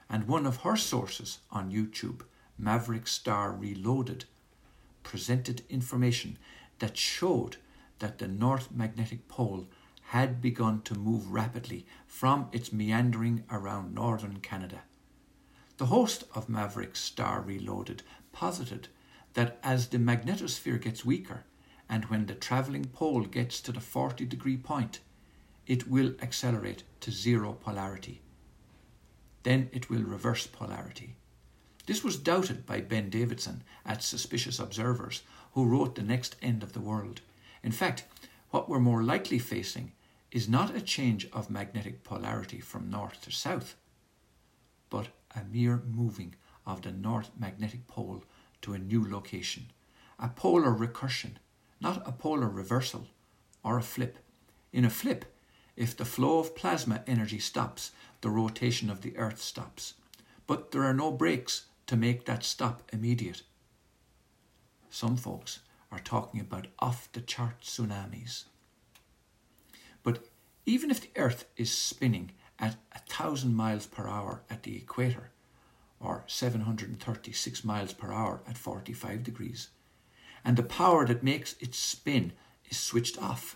and 0.09 0.27
one 0.27 0.45
of 0.45 0.57
her 0.57 0.75
sources 0.75 1.39
on 1.51 1.71
YouTube, 1.71 2.21
Maverick 2.57 3.07
Star 3.07 3.51
Reloaded, 3.51 4.25
presented 5.03 5.63
information 5.69 6.37
that 6.79 6.97
showed 6.97 7.57
that 7.99 8.17
the 8.17 8.27
North 8.27 8.71
Magnetic 8.71 9.27
Pole 9.27 9.67
had 10.07 10.41
begun 10.41 10.81
to 10.81 10.95
move 10.95 11.31
rapidly 11.31 11.85
from 12.07 12.47
its 12.51 12.73
meandering 12.73 13.43
around 13.51 13.93
northern 13.93 14.39
Canada. 14.39 14.81
The 15.77 15.85
host 15.85 16.23
of 16.33 16.49
Maverick 16.49 16.95
Star 16.95 17.41
Reloaded 17.41 18.01
posited 18.31 18.87
that 19.33 19.59
as 19.63 19.87
the 19.87 19.97
magnetosphere 19.97 20.81
gets 20.81 21.05
weaker 21.05 21.45
and 21.87 22.05
when 22.05 22.25
the 22.25 22.33
travelling 22.33 22.85
pole 22.85 23.23
gets 23.23 23.61
to 23.61 23.71
the 23.71 23.79
40 23.79 24.25
degree 24.25 24.57
point, 24.57 24.99
it 25.69 25.87
will 25.87 26.15
accelerate 26.19 26.83
to 26.99 27.11
zero 27.11 27.53
polarity. 27.53 28.21
Then 29.43 29.69
it 29.71 29.87
will 29.87 30.01
reverse 30.01 30.47
polarity. 30.47 31.15
This 31.85 32.03
was 32.03 32.17
doubted 32.17 32.65
by 32.65 32.81
Ben 32.81 33.11
Davidson 33.11 33.63
at 33.85 34.03
Suspicious 34.03 34.57
Observers, 34.57 35.21
who 35.53 35.65
wrote 35.65 35.93
The 35.93 36.01
Next 36.01 36.35
End 36.41 36.63
of 36.63 36.73
the 36.73 36.79
World. 36.79 37.21
In 37.63 37.71
fact, 37.71 38.03
what 38.49 38.67
we're 38.67 38.79
more 38.79 39.03
likely 39.03 39.37
facing 39.37 39.91
is 40.31 40.49
not 40.49 40.75
a 40.75 40.81
change 40.81 41.27
of 41.31 41.51
magnetic 41.51 42.03
polarity 42.03 42.59
from 42.59 42.89
north 42.89 43.21
to 43.21 43.31
south, 43.31 43.75
but 44.89 45.09
a 45.35 45.43
mere 45.51 45.83
moving 45.85 46.33
of 46.65 46.81
the 46.81 46.91
north 46.91 47.29
magnetic 47.39 47.85
pole 47.87 48.23
to 48.63 48.73
a 48.73 48.79
new 48.79 49.07
location. 49.07 49.67
A 50.17 50.29
polar 50.29 50.73
recursion, 50.73 51.33
not 51.79 52.01
a 52.07 52.11
polar 52.11 52.49
reversal 52.49 53.05
or 53.63 53.77
a 53.77 53.83
flip. 53.83 54.17
In 54.73 54.83
a 54.83 54.89
flip, 54.89 55.25
if 55.79 55.95
the 55.95 56.03
flow 56.03 56.39
of 56.39 56.57
plasma 56.57 57.01
energy 57.07 57.39
stops, 57.39 57.93
the 58.19 58.29
rotation 58.29 58.89
of 58.89 58.99
the 58.99 59.15
Earth 59.15 59.41
stops. 59.41 59.93
But 60.45 60.71
there 60.71 60.83
are 60.83 60.93
no 60.93 61.09
brakes 61.09 61.67
to 61.87 61.95
make 61.95 62.25
that 62.25 62.43
stop 62.43 62.83
immediate. 62.91 63.43
Some 64.89 65.15
folks 65.15 65.59
are 65.89 65.99
talking 65.99 66.41
about 66.41 66.67
off 66.79 67.09
the 67.13 67.21
chart 67.21 67.61
tsunamis. 67.61 68.43
But 70.03 70.27
even 70.65 70.91
if 70.91 70.99
the 70.99 71.17
Earth 71.17 71.45
is 71.55 71.71
spinning 71.71 72.31
at 72.59 72.75
a 72.91 72.99
thousand 72.99 73.55
miles 73.55 73.87
per 73.87 74.05
hour 74.05 74.43
at 74.49 74.63
the 74.63 74.75
equator, 74.75 75.31
or 76.01 76.25
736 76.27 77.63
miles 77.63 77.93
per 77.93 78.11
hour 78.11 78.41
at 78.45 78.57
45 78.57 79.23
degrees, 79.23 79.69
and 80.43 80.57
the 80.57 80.63
power 80.63 81.05
that 81.05 81.23
makes 81.23 81.55
it 81.61 81.73
spin 81.73 82.33
is 82.69 82.77
switched 82.77 83.17
off, 83.17 83.55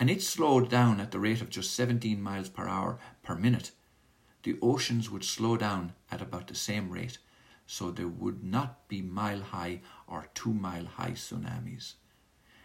and 0.00 0.08
it 0.08 0.22
slowed 0.22 0.70
down 0.70 0.98
at 0.98 1.10
the 1.10 1.18
rate 1.18 1.42
of 1.42 1.50
just 1.50 1.74
17 1.74 2.22
miles 2.22 2.48
per 2.48 2.66
hour 2.66 2.98
per 3.22 3.36
minute, 3.36 3.70
the 4.44 4.56
oceans 4.62 5.10
would 5.10 5.22
slow 5.22 5.58
down 5.58 5.92
at 6.10 6.22
about 6.22 6.46
the 6.46 6.54
same 6.54 6.90
rate, 6.90 7.18
so 7.66 7.90
there 7.90 8.08
would 8.08 8.42
not 8.42 8.88
be 8.88 9.02
mile 9.02 9.42
high 9.42 9.82
or 10.08 10.26
two 10.32 10.54
mile 10.54 10.86
high 10.86 11.10
tsunamis. 11.10 11.92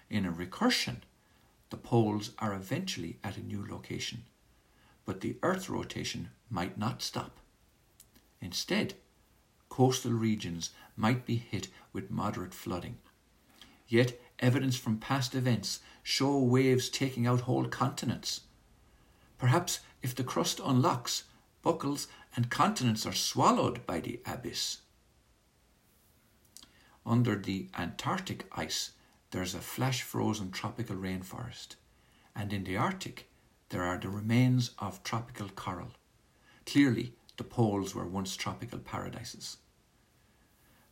In 0.10 0.25
a 0.25 0.32
recursion, 0.32 1.01
the 1.72 1.77
poles 1.77 2.32
are 2.39 2.54
eventually 2.54 3.20
at 3.22 3.36
a 3.36 3.46
new 3.46 3.68
location, 3.70 4.24
but 5.04 5.20
the 5.20 5.36
Earth's 5.44 5.70
rotation 5.70 6.30
might 6.50 6.77
not 6.77 7.01
stop. 7.01 7.39
Instead, 8.39 8.94
coastal 9.68 10.13
regions 10.13 10.70
might 10.96 11.25
be 11.25 11.36
hit 11.36 11.68
with 11.92 12.10
moderate 12.10 12.54
flooding. 12.54 12.98
Yet, 13.88 14.20
evidence 14.39 14.75
from 14.77 14.98
past 14.98 15.36
events 15.36 15.80
show 16.04 16.38
waves 16.38 16.89
taking 16.89 17.25
out 17.25 17.42
whole 17.42 17.65
continents. 17.65 18.42
Perhaps 19.38 19.80
if 20.01 20.15
the 20.15 20.24
crust 20.24 20.60
unlocks, 20.63 21.24
buckles 21.62 22.08
and 22.36 22.50
continents 22.50 23.06
are 23.06 23.13
swallowed 23.13 23.86
by 23.86 24.00
the 24.00 24.20
abyss. 24.25 24.80
Under 27.06 27.36
the 27.36 27.70
Antarctic 27.77 28.46
ice, 28.51 28.92
there's 29.32 29.54
a 29.54 29.60
flash 29.60 30.01
frozen 30.01 30.51
tropical 30.51 30.96
rainforest, 30.96 31.75
and 32.36 32.51
in 32.54 32.63
the 32.63 32.77
Arctic, 32.77 33.30
there 33.70 33.84
are 33.84 33.98
the 33.98 34.10
remains 34.10 34.72
of 34.80 35.04
tropical 35.04 35.50
coral. 35.50 35.92
Clearly, 36.65 37.13
the 37.38 37.44
poles 37.44 37.94
were 37.94 38.08
once 38.08 38.36
tropical 38.36 38.80
paradises. 38.80 39.58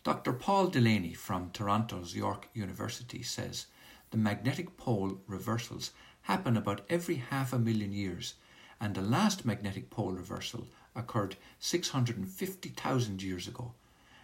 Dr. 0.03 0.33
Paul 0.33 0.67
Delaney 0.67 1.13
from 1.13 1.49
Toronto's 1.51 2.13
York 2.13 2.49
University 2.53 3.23
says 3.23 3.67
the 4.11 4.17
magnetic 4.17 4.75
pole 4.75 5.21
reversals 5.27 5.91
happen 6.23 6.57
about 6.57 6.81
every 6.89 7.15
half 7.15 7.53
a 7.53 7.57
million 7.57 7.93
years, 7.93 8.33
and 8.81 8.95
the 8.95 9.01
last 9.01 9.45
magnetic 9.45 9.89
pole 9.89 10.11
reversal 10.11 10.67
occurred 10.93 11.37
650,000 11.61 13.23
years 13.23 13.47
ago, 13.47 13.71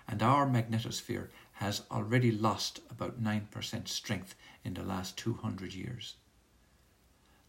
and 0.06 0.22
our 0.22 0.46
magnetosphere 0.46 1.30
has 1.54 1.84
already 1.90 2.30
lost 2.30 2.82
about 2.90 3.24
9% 3.24 3.88
strength 3.88 4.36
in 4.66 4.74
the 4.74 4.84
last 4.84 5.18
200 5.18 5.74
years. 5.74 6.16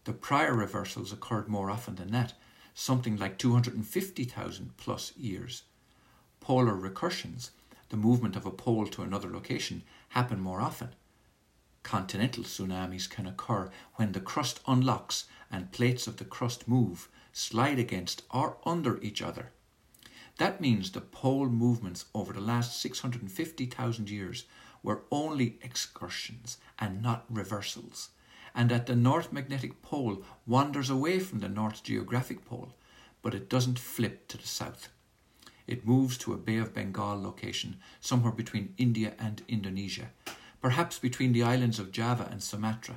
The 0.05 0.13
prior 0.13 0.53
reversals 0.53 1.11
occurred 1.11 1.49
more 1.49 1.69
often 1.69 1.95
than 1.95 2.11
that, 2.11 2.31
something 2.73 3.17
like 3.17 3.37
250,000 3.37 4.77
plus 4.77 5.11
years. 5.17 5.63
Polar 6.39 6.75
recursions, 6.75 7.49
the 7.91 7.97
movement 7.97 8.35
of 8.35 8.45
a 8.45 8.51
pole 8.51 8.87
to 8.87 9.03
another 9.03 9.29
location, 9.29 9.83
happen 10.09 10.39
more 10.39 10.61
often. 10.61 10.89
Continental 11.83 12.43
tsunamis 12.43 13.09
can 13.09 13.27
occur 13.27 13.69
when 13.95 14.13
the 14.13 14.19
crust 14.19 14.59
unlocks 14.67 15.25
and 15.51 15.71
plates 15.71 16.07
of 16.07 16.17
the 16.17 16.25
crust 16.25 16.67
move, 16.67 17.09
slide 17.33 17.77
against 17.77 18.23
or 18.31 18.57
under 18.65 18.99
each 19.01 19.21
other. 19.21 19.51
That 20.37 20.61
means 20.61 20.91
the 20.91 21.01
pole 21.01 21.49
movements 21.49 22.05
over 22.15 22.33
the 22.33 22.41
last 22.41 22.81
650,000 22.81 24.09
years 24.09 24.45
were 24.81 25.03
only 25.11 25.59
excursions 25.61 26.57
and 26.79 27.01
not 27.01 27.25
reversals, 27.29 28.09
and 28.55 28.71
that 28.71 28.85
the 28.85 28.95
North 28.95 29.31
Magnetic 29.31 29.81
Pole 29.81 30.23
wanders 30.47 30.89
away 30.89 31.19
from 31.19 31.39
the 31.39 31.49
North 31.49 31.83
Geographic 31.83 32.45
Pole, 32.45 32.73
but 33.21 33.35
it 33.35 33.49
doesn't 33.49 33.77
flip 33.77 34.27
to 34.29 34.37
the 34.37 34.47
south. 34.47 34.89
It 35.71 35.87
moves 35.87 36.17
to 36.17 36.33
a 36.33 36.37
Bay 36.37 36.57
of 36.57 36.73
Bengal 36.73 37.21
location 37.21 37.77
somewhere 38.01 38.33
between 38.33 38.73
India 38.77 39.13
and 39.17 39.41
Indonesia, 39.47 40.09
perhaps 40.61 40.99
between 40.99 41.31
the 41.31 41.43
islands 41.43 41.79
of 41.79 41.93
Java 41.93 42.27
and 42.29 42.43
Sumatra. 42.43 42.95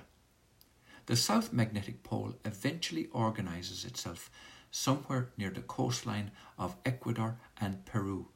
The 1.07 1.15
South 1.15 1.53
Magnetic 1.53 2.03
Pole 2.03 2.35
eventually 2.45 3.07
organizes 3.13 3.85
itself 3.85 4.29
somewhere 4.73 5.29
near 5.37 5.51
the 5.51 5.61
coastline 5.61 6.33
of 6.59 6.75
Ecuador 6.85 7.37
and 7.61 7.87
Peru, 7.87 8.27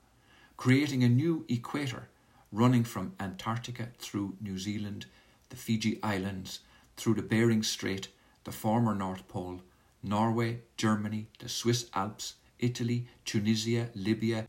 creating 0.56 1.02
a 1.02 1.08
new 1.08 1.44
equator 1.48 2.08
running 2.52 2.84
from 2.84 3.14
Antarctica 3.18 3.88
through 3.98 4.36
New 4.40 4.56
Zealand 4.56 5.06
the 5.48 5.56
Fiji 5.56 5.98
Islands, 6.00 6.60
through 6.96 7.14
the 7.14 7.22
Bering 7.22 7.64
Strait, 7.64 8.06
the 8.44 8.52
former 8.52 8.94
North 8.94 9.26
Pole, 9.26 9.62
Norway, 10.00 10.60
Germany, 10.76 11.26
the 11.40 11.48
Swiss 11.48 11.90
Alps, 11.92 12.34
Italy, 12.58 13.06
Tunisia, 13.24 13.90
Libya. 13.94 14.48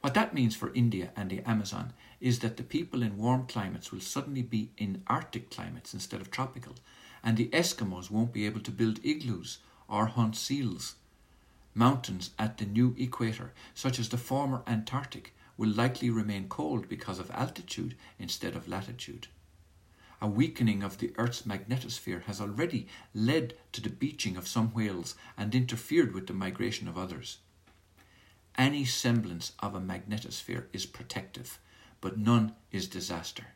What 0.00 0.14
that 0.14 0.34
means 0.34 0.56
for 0.56 0.72
India 0.74 1.10
and 1.14 1.30
the 1.30 1.40
Amazon 1.48 1.92
is 2.20 2.38
that 2.40 2.56
the 2.56 2.62
people 2.62 3.02
in 3.02 3.18
warm 3.18 3.46
climates 3.46 3.92
will 3.92 4.00
suddenly 4.00 4.42
be 4.42 4.70
in 4.78 5.02
Arctic 5.06 5.50
climates 5.50 5.94
instead 5.94 6.20
of 6.20 6.30
tropical, 6.30 6.74
and 7.22 7.36
the 7.36 7.48
Eskimos 7.48 8.10
won't 8.10 8.32
be 8.32 8.46
able 8.46 8.60
to 8.60 8.70
build 8.70 9.00
igloos 9.02 9.58
or 9.88 10.06
hunt 10.06 10.36
seals. 10.36 10.96
Mountains 11.74 12.30
at 12.38 12.58
the 12.58 12.66
new 12.66 12.94
equator, 12.98 13.52
such 13.74 13.98
as 13.98 14.08
the 14.08 14.16
former 14.16 14.62
Antarctic, 14.66 15.34
will 15.56 15.68
likely 15.68 16.10
remain 16.10 16.48
cold 16.48 16.88
because 16.88 17.18
of 17.18 17.30
altitude 17.30 17.94
instead 18.18 18.56
of 18.56 18.68
latitude. 18.68 19.28
A 20.22 20.26
weakening 20.26 20.82
of 20.82 20.98
the 20.98 21.12
Earth's 21.16 21.42
magnetosphere 21.42 22.24
has 22.24 22.40
already 22.40 22.86
led 23.14 23.54
to 23.72 23.80
the 23.80 23.88
beaching 23.88 24.36
of 24.36 24.48
some 24.48 24.68
whales 24.68 25.14
and 25.36 25.54
interfered 25.54 26.12
with 26.12 26.26
the 26.26 26.34
migration 26.34 26.88
of 26.88 26.98
others. 26.98 27.38
Any 28.60 28.84
semblance 28.84 29.52
of 29.60 29.74
a 29.74 29.80
magnetosphere 29.80 30.66
is 30.74 30.84
protective, 30.84 31.58
but 32.02 32.18
none 32.18 32.56
is 32.70 32.88
disaster. 32.88 33.46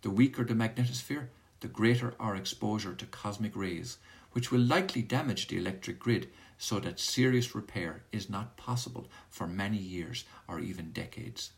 The 0.00 0.08
weaker 0.08 0.42
the 0.42 0.54
magnetosphere, 0.54 1.26
the 1.60 1.68
greater 1.68 2.14
our 2.18 2.34
exposure 2.34 2.94
to 2.94 3.04
cosmic 3.04 3.54
rays, 3.54 3.98
which 4.30 4.50
will 4.50 4.62
likely 4.62 5.02
damage 5.02 5.48
the 5.48 5.58
electric 5.58 5.98
grid 5.98 6.30
so 6.56 6.80
that 6.80 6.98
serious 6.98 7.54
repair 7.54 8.04
is 8.10 8.30
not 8.30 8.56
possible 8.56 9.10
for 9.28 9.46
many 9.46 9.76
years 9.76 10.24
or 10.48 10.60
even 10.60 10.92
decades. 10.92 11.52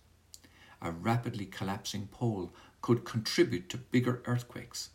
A 0.83 0.91
rapidly 0.91 1.47
collapsing 1.47 2.09
pole 2.09 2.53
could 2.83 3.05
contribute 3.05 3.69
to 3.69 3.79
bigger 3.79 4.21
earthquakes. 4.25 4.91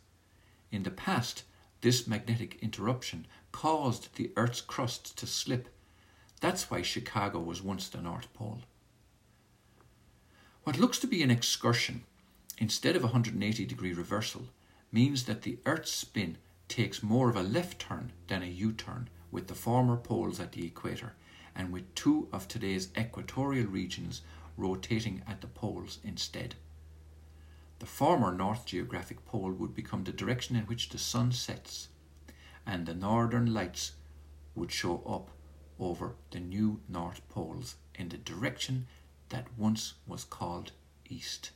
In 0.70 0.82
the 0.82 0.90
past, 0.90 1.44
this 1.80 2.06
magnetic 2.06 2.58
interruption 2.60 3.26
caused 3.52 4.14
the 4.16 4.32
Earth's 4.36 4.60
crust 4.60 5.16
to 5.16 5.26
slip. 5.26 5.70
That's 6.40 6.70
why 6.70 6.82
Chicago 6.82 7.38
was 7.38 7.62
once 7.62 7.88
the 7.88 8.00
North 8.00 8.32
Pole. 8.32 8.62
What 10.64 10.78
looks 10.78 10.98
to 11.00 11.06
be 11.06 11.22
an 11.22 11.30
excursion 11.30 12.04
instead 12.58 12.96
of 12.96 13.02
a 13.02 13.08
180 13.08 13.64
degree 13.66 13.92
reversal 13.92 14.48
means 14.90 15.24
that 15.24 15.42
the 15.42 15.58
Earth's 15.66 15.92
spin 15.92 16.38
takes 16.68 17.02
more 17.02 17.28
of 17.28 17.36
a 17.36 17.42
left 17.42 17.78
turn 17.78 18.12
than 18.28 18.42
a 18.42 18.46
U 18.46 18.72
turn, 18.72 19.08
with 19.30 19.48
the 19.48 19.54
former 19.54 19.96
poles 19.96 20.40
at 20.40 20.52
the 20.52 20.66
equator 20.66 21.12
and 21.54 21.72
with 21.72 21.94
two 21.94 22.28
of 22.32 22.48
today's 22.48 22.88
equatorial 22.96 23.66
regions 23.66 24.22
rotating 24.56 25.22
at 25.26 25.40
the 25.40 25.46
poles 25.46 25.98
instead. 26.04 26.54
The 27.80 27.86
former 27.86 28.32
North 28.32 28.66
Geographic 28.66 29.24
Pole 29.24 29.52
would 29.52 29.74
become 29.74 30.04
the 30.04 30.12
direction 30.12 30.56
in 30.56 30.64
which 30.64 30.90
the 30.90 30.98
sun 30.98 31.32
sets, 31.32 31.88
and 32.66 32.86
the 32.86 32.94
northern 32.94 33.52
lights 33.52 33.92
would 34.54 34.70
show 34.70 35.02
up 35.06 35.30
over 35.80 36.14
the 36.30 36.38
new 36.38 36.80
North 36.88 37.26
Poles 37.28 37.76
in 37.94 38.10
the 38.10 38.18
direction 38.18 38.86
that 39.30 39.46
once 39.56 39.94
was 40.06 40.24
called 40.24 40.72
East. 41.08 41.50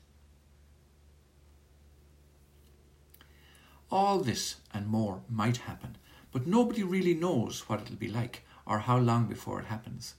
All 3.91 4.19
this 4.19 4.57
and 4.73 4.89
more 4.89 5.21
might 5.29 5.59
happen, 5.59 5.97
but 6.33 6.47
nobody 6.47 6.83
really 6.83 7.15
knows 7.15 7.69
what 7.69 7.83
it'll 7.83 7.97
be 7.97 8.09
like 8.09 8.45
or 8.67 8.81
how 8.81 8.99
long 8.99 9.27
before 9.27 9.61
it 9.61 9.67
happens. 9.67 10.15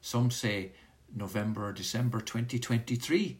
Some 0.00 0.30
say 0.30 0.72
November 1.14 1.66
or 1.66 1.72
December 1.72 2.20
2023, 2.20 3.38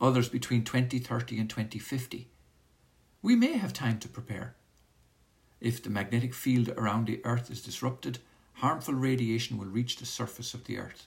others 0.00 0.28
between 0.28 0.64
2030 0.64 1.38
and 1.38 1.50
2050. 1.50 2.28
We 3.20 3.36
may 3.36 3.58
have 3.58 3.72
time 3.72 3.98
to 3.98 4.08
prepare. 4.08 4.54
If 5.60 5.82
the 5.82 5.90
magnetic 5.90 6.32
field 6.32 6.70
around 6.70 7.06
the 7.06 7.20
Earth 7.24 7.50
is 7.50 7.60
disrupted, 7.60 8.20
harmful 8.60 8.92
radiation 8.92 9.56
will 9.56 9.66
reach 9.66 9.96
the 9.96 10.04
surface 10.04 10.52
of 10.52 10.64
the 10.64 10.76
Earth. 10.76 11.06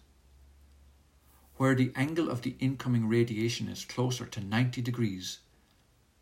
Where 1.57 1.75
the 1.75 1.91
angle 1.95 2.29
of 2.29 2.41
the 2.41 2.55
incoming 2.59 3.07
radiation 3.07 3.67
is 3.67 3.85
closer 3.85 4.25
to 4.25 4.43
90 4.43 4.81
degrees, 4.81 5.37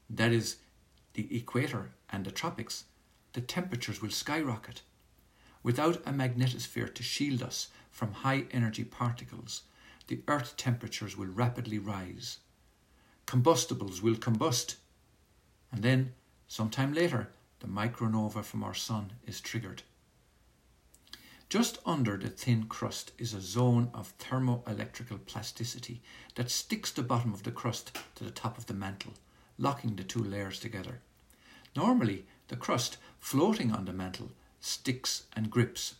that 0.09 0.33
is, 0.33 0.57
the 1.13 1.33
equator 1.33 1.91
and 2.09 2.25
the 2.25 2.31
tropics, 2.31 2.83
the 3.31 3.39
temperatures 3.39 4.01
will 4.01 4.09
skyrocket. 4.09 4.81
Without 5.63 5.97
a 6.05 6.11
magnetosphere 6.11 6.93
to 6.93 7.03
shield 7.03 7.41
us 7.41 7.69
from 7.89 8.11
high 8.11 8.45
energy 8.51 8.83
particles, 8.83 9.61
the 10.07 10.19
Earth 10.27 10.57
temperatures 10.57 11.15
will 11.15 11.27
rapidly 11.27 11.79
rise. 11.79 12.39
Combustibles 13.25 14.01
will 14.01 14.15
combust. 14.15 14.75
And 15.71 15.81
then, 15.81 16.13
sometime 16.49 16.91
later, 16.93 17.29
the 17.61 17.67
micronova 17.67 18.43
from 18.43 18.63
our 18.63 18.73
Sun 18.73 19.13
is 19.25 19.39
triggered. 19.39 19.83
Just 21.51 21.79
under 21.85 22.15
the 22.15 22.29
thin 22.29 22.67
crust 22.67 23.11
is 23.17 23.33
a 23.33 23.41
zone 23.41 23.89
of 23.93 24.17
thermoelectrical 24.19 25.25
plasticity 25.25 26.01
that 26.35 26.49
sticks 26.49 26.91
the 26.91 27.03
bottom 27.03 27.33
of 27.33 27.43
the 27.43 27.51
crust 27.51 27.91
to 28.15 28.23
the 28.23 28.31
top 28.31 28.57
of 28.57 28.67
the 28.67 28.73
mantle, 28.73 29.15
locking 29.57 29.97
the 29.97 30.05
two 30.05 30.23
layers 30.23 30.61
together. 30.61 31.01
Normally, 31.75 32.25
the 32.47 32.55
crust 32.55 32.95
floating 33.19 33.73
on 33.73 33.83
the 33.83 33.91
mantle 33.91 34.31
sticks 34.61 35.23
and 35.33 35.51
grips. 35.51 35.95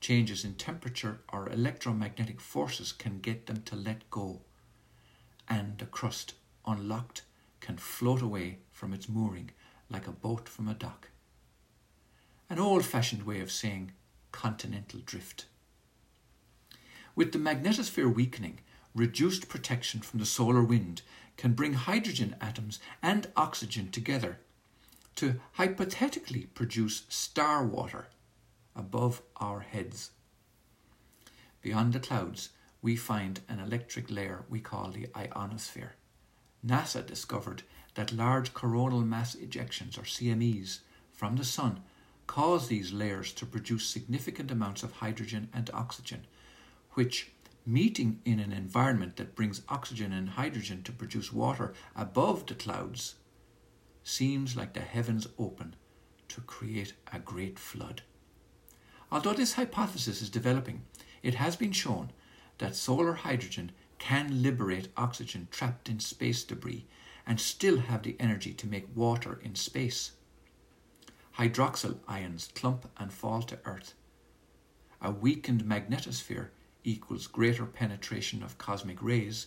Changes 0.00 0.46
in 0.46 0.54
temperature 0.54 1.20
or 1.30 1.50
electromagnetic 1.50 2.40
forces 2.40 2.90
can 2.90 3.18
get 3.18 3.44
them 3.44 3.60
to 3.66 3.76
let 3.76 4.08
go, 4.08 4.40
and 5.46 5.76
the 5.76 5.84
crust, 5.84 6.32
unlocked, 6.66 7.20
can 7.60 7.76
float 7.76 8.22
away 8.22 8.60
from 8.72 8.94
its 8.94 9.10
mooring 9.10 9.50
like 9.90 10.06
a 10.06 10.10
boat 10.10 10.48
from 10.48 10.68
a 10.68 10.74
dock. 10.74 11.10
An 12.48 12.58
old 12.58 12.86
fashioned 12.86 13.24
way 13.24 13.42
of 13.42 13.52
saying 13.52 13.92
continental 14.32 15.00
drift. 15.04 15.46
With 17.14 17.32
the 17.32 17.38
magnetosphere 17.38 18.12
weakening, 18.12 18.60
reduced 18.94 19.48
protection 19.48 20.00
from 20.00 20.18
the 20.18 20.26
solar 20.26 20.62
wind 20.62 21.02
can 21.36 21.52
bring 21.52 21.74
hydrogen 21.74 22.36
atoms 22.40 22.78
and 23.02 23.28
oxygen 23.36 23.90
together 23.90 24.38
to 25.16 25.40
hypothetically 25.52 26.46
produce 26.54 27.04
star 27.08 27.64
water 27.64 28.08
above 28.74 29.22
our 29.36 29.60
heads. 29.60 30.10
Beyond 31.60 31.92
the 31.92 32.00
clouds, 32.00 32.50
we 32.80 32.96
find 32.96 33.40
an 33.48 33.60
electric 33.60 34.10
layer 34.10 34.44
we 34.48 34.60
call 34.60 34.90
the 34.90 35.08
ionosphere. 35.14 35.94
NASA 36.66 37.04
discovered 37.06 37.62
that 37.94 38.12
large 38.12 38.54
coronal 38.54 39.02
mass 39.02 39.36
ejections, 39.36 39.98
or 39.98 40.02
CMEs, 40.02 40.80
from 41.12 41.36
the 41.36 41.44
Sun 41.44 41.82
cause 42.32 42.68
these 42.68 42.94
layers 42.94 43.30
to 43.30 43.44
produce 43.44 43.84
significant 43.84 44.50
amounts 44.50 44.82
of 44.82 44.90
hydrogen 44.90 45.50
and 45.52 45.68
oxygen, 45.74 46.26
which, 46.92 47.30
meeting 47.66 48.22
in 48.24 48.40
an 48.40 48.52
environment 48.52 49.16
that 49.16 49.36
brings 49.36 49.60
oxygen 49.68 50.14
and 50.14 50.30
hydrogen 50.30 50.82
to 50.82 50.90
produce 50.90 51.30
water 51.30 51.74
above 51.94 52.46
the 52.46 52.54
clouds, 52.54 53.16
seems 54.02 54.56
like 54.56 54.72
the 54.72 54.80
heavens 54.80 55.26
open 55.38 55.76
to 56.26 56.40
create 56.40 56.94
a 57.12 57.18
great 57.18 57.58
flood. 57.58 58.00
Although 59.10 59.34
this 59.34 59.52
hypothesis 59.52 60.22
is 60.22 60.30
developing, 60.30 60.86
it 61.22 61.34
has 61.34 61.54
been 61.54 61.72
shown 61.72 62.12
that 62.56 62.74
solar 62.74 63.12
hydrogen 63.12 63.72
can 63.98 64.42
liberate 64.42 64.88
oxygen 64.96 65.48
trapped 65.50 65.90
in 65.90 66.00
space 66.00 66.44
debris 66.44 66.86
and 67.26 67.38
still 67.38 67.76
have 67.76 68.04
the 68.04 68.16
energy 68.18 68.54
to 68.54 68.66
make 68.66 68.96
water 68.96 69.38
in 69.44 69.54
space. 69.54 70.12
Hydroxyl 71.38 71.98
ions 72.06 72.50
clump 72.54 72.90
and 72.98 73.12
fall 73.12 73.42
to 73.42 73.58
Earth. 73.64 73.94
A 75.00 75.10
weakened 75.10 75.64
magnetosphere 75.64 76.48
equals 76.84 77.26
greater 77.26 77.64
penetration 77.64 78.42
of 78.42 78.58
cosmic 78.58 79.02
rays, 79.02 79.46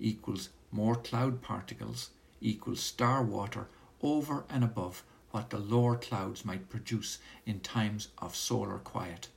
equals 0.00 0.48
more 0.72 0.96
cloud 0.96 1.40
particles, 1.40 2.10
equals 2.40 2.80
star 2.80 3.22
water 3.22 3.68
over 4.02 4.44
and 4.50 4.64
above 4.64 5.04
what 5.30 5.50
the 5.50 5.58
lower 5.58 5.96
clouds 5.96 6.44
might 6.44 6.68
produce 6.68 7.18
in 7.46 7.60
times 7.60 8.08
of 8.18 8.34
solar 8.34 8.78
quiet. 8.78 9.28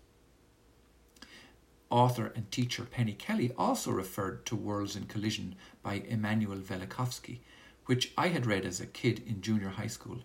Author 1.91 2.31
and 2.35 2.49
teacher 2.49 2.85
Penny 2.85 3.13
Kelly 3.13 3.51
also 3.55 3.91
referred 3.91 4.47
to 4.47 4.55
Worlds 4.55 4.95
in 4.95 5.05
Collision 5.05 5.55
by 5.83 5.95
Immanuel 5.95 6.57
Velikovsky, 6.57 7.39
which 7.85 8.11
I 8.17 8.29
had 8.29 8.47
read 8.47 8.65
as 8.65 8.81
a 8.81 8.87
kid 8.87 9.21
in 9.27 9.41
junior 9.41 9.69
high 9.69 9.87
school. 9.87 10.21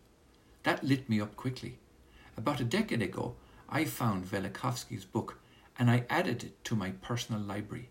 That 0.63 0.85
lit 0.85 1.09
me 1.09 1.21
up 1.21 1.37
quickly. 1.37 1.79
About 2.37 2.61
a 2.61 2.65
decade 2.65 3.03
ago, 3.03 3.35
I 3.69 3.85
found 3.85 4.27
Velikovsky's 4.27 5.05
book 5.05 5.39
and 5.79 5.91
I 5.91 6.05
added 6.11 6.45
it 6.45 6.65
to 6.65 6.77
my 6.77 6.91
personal 6.91 7.41
library. 7.41 7.91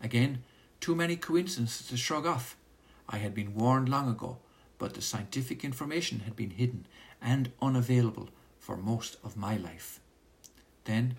Again, 0.00 0.42
too 0.80 0.94
many 0.94 1.16
coincidences 1.16 1.86
to 1.88 1.96
shrug 1.96 2.26
off. 2.26 2.56
I 3.08 3.18
had 3.18 3.34
been 3.34 3.54
warned 3.54 3.88
long 3.88 4.08
ago 4.08 4.38
but 4.82 4.94
the 4.94 5.00
scientific 5.00 5.64
information 5.64 6.18
had 6.24 6.34
been 6.34 6.50
hidden 6.50 6.84
and 7.20 7.52
unavailable 7.62 8.28
for 8.58 8.76
most 8.76 9.16
of 9.22 9.36
my 9.36 9.56
life. 9.56 10.00
Then, 10.86 11.18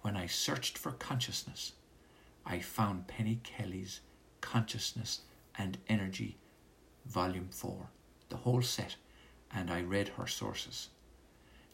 when 0.00 0.16
I 0.16 0.24
searched 0.24 0.78
for 0.78 0.92
consciousness, 0.92 1.72
I 2.46 2.60
found 2.60 3.06
Penny 3.06 3.40
Kelly's 3.42 4.00
Consciousness 4.40 5.20
and 5.58 5.76
Energy, 5.90 6.38
Volume 7.04 7.48
4. 7.50 7.90
the 8.30 8.38
whole 8.38 8.62
set, 8.62 8.96
and 9.56 9.70
I 9.70 9.80
read 9.80 10.08
her 10.10 10.26
sources. 10.26 10.90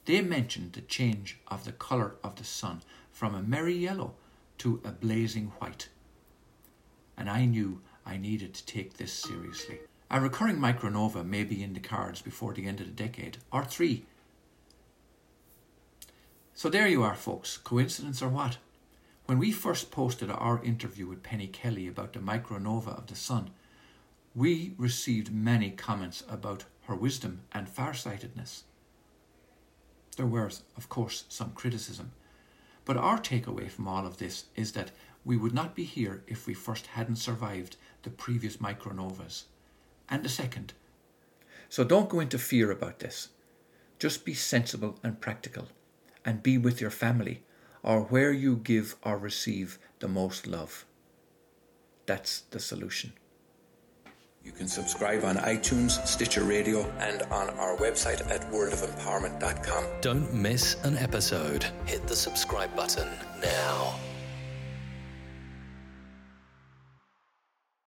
They 0.04 0.22
mentioned 0.22 0.72
the 0.72 0.80
change 0.82 1.40
of 1.48 1.64
the 1.64 1.72
colour 1.72 2.14
of 2.22 2.36
the 2.36 2.44
sun 2.44 2.82
from 3.10 3.34
a 3.34 3.42
merry 3.42 3.74
yellow 3.74 4.14
to 4.58 4.80
a 4.84 4.92
blazing 4.92 5.52
white. 5.58 5.88
And 7.18 7.28
I 7.28 7.44
knew 7.44 7.80
I 8.06 8.16
needed 8.16 8.54
to 8.54 8.64
take 8.64 8.96
this 8.96 9.12
seriously. 9.12 9.80
A 10.10 10.20
recurring 10.20 10.58
micronova 10.58 11.26
may 11.26 11.42
be 11.42 11.62
in 11.62 11.74
the 11.74 11.80
cards 11.80 12.22
before 12.22 12.54
the 12.54 12.66
end 12.66 12.80
of 12.80 12.86
the 12.86 12.92
decade, 12.92 13.38
or 13.52 13.64
three. 13.64 14.04
So 16.54 16.68
there 16.68 16.86
you 16.86 17.02
are, 17.02 17.16
folks. 17.16 17.56
Coincidence 17.56 18.22
or 18.22 18.28
what? 18.28 18.58
When 19.26 19.38
we 19.38 19.50
first 19.50 19.90
posted 19.90 20.30
our 20.30 20.62
interview 20.62 21.06
with 21.08 21.22
Penny 21.22 21.48
Kelly 21.48 21.88
about 21.88 22.12
the 22.12 22.20
micronova 22.20 22.96
of 22.96 23.08
the 23.08 23.16
sun, 23.16 23.50
we 24.34 24.74
received 24.78 25.32
many 25.32 25.70
comments 25.70 26.22
about 26.28 26.64
her 26.82 26.94
wisdom 26.94 27.42
and 27.52 27.68
farsightedness. 27.68 28.64
There 30.16 30.26
was, 30.26 30.62
of 30.76 30.88
course, 30.88 31.24
some 31.28 31.52
criticism, 31.52 32.12
but 32.84 32.96
our 32.96 33.18
takeaway 33.18 33.70
from 33.70 33.88
all 33.88 34.06
of 34.06 34.18
this 34.18 34.46
is 34.56 34.72
that 34.72 34.90
we 35.24 35.36
would 35.36 35.54
not 35.54 35.74
be 35.74 35.84
here 35.84 36.22
if 36.26 36.46
we 36.46 36.54
first 36.54 36.88
hadn't 36.88 37.16
survived 37.16 37.76
the 38.02 38.10
previous 38.10 38.56
micronovas 38.56 39.44
and 40.08 40.22
the 40.22 40.28
second. 40.28 40.72
So 41.68 41.84
don't 41.84 42.08
go 42.08 42.20
into 42.20 42.38
fear 42.38 42.70
about 42.70 42.98
this. 42.98 43.28
Just 43.98 44.24
be 44.24 44.34
sensible 44.34 44.98
and 45.02 45.20
practical 45.20 45.68
and 46.24 46.42
be 46.42 46.58
with 46.58 46.80
your 46.80 46.90
family 46.90 47.42
or 47.82 48.02
where 48.02 48.32
you 48.32 48.56
give 48.56 48.96
or 49.02 49.16
receive 49.16 49.78
the 50.00 50.08
most 50.08 50.46
love. 50.46 50.84
That's 52.06 52.40
the 52.50 52.60
solution. 52.60 53.12
You 54.44 54.50
can 54.50 54.66
subscribe 54.66 55.24
on 55.24 55.36
iTunes, 55.36 56.04
Stitcher 56.04 56.42
Radio, 56.42 56.90
and 56.98 57.22
on 57.30 57.50
our 57.50 57.76
website 57.76 58.28
at 58.28 58.40
worldofempowerment.com. 58.50 59.84
Don't 60.00 60.34
miss 60.34 60.76
an 60.82 60.98
episode. 60.98 61.64
Hit 61.86 62.08
the 62.08 62.16
subscribe 62.16 62.74
button 62.74 63.08
now. 63.40 63.94